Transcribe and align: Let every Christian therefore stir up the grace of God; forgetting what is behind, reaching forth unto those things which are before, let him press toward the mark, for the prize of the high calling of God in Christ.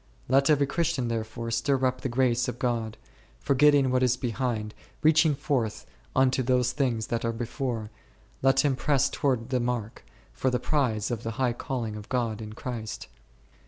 Let 0.27 0.49
every 0.49 0.65
Christian 0.65 1.09
therefore 1.09 1.51
stir 1.51 1.85
up 1.85 2.01
the 2.01 2.09
grace 2.09 2.47
of 2.47 2.57
God; 2.57 2.97
forgetting 3.39 3.91
what 3.91 4.01
is 4.01 4.17
behind, 4.17 4.73
reaching 5.03 5.35
forth 5.35 5.85
unto 6.15 6.41
those 6.41 6.71
things 6.71 7.07
which 7.11 7.23
are 7.23 7.31
before, 7.31 7.91
let 8.41 8.61
him 8.65 8.75
press 8.75 9.09
toward 9.11 9.49
the 9.51 9.59
mark, 9.59 10.03
for 10.33 10.49
the 10.49 10.57
prize 10.59 11.11
of 11.11 11.21
the 11.21 11.33
high 11.37 11.53
calling 11.53 11.95
of 11.95 12.09
God 12.09 12.41
in 12.41 12.53
Christ. 12.53 13.09